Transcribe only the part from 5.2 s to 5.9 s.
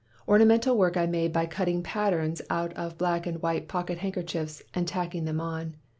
them on.